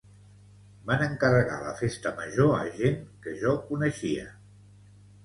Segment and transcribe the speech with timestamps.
[0.91, 4.25] Van encarregar la Festa Major a gent que jo coneixia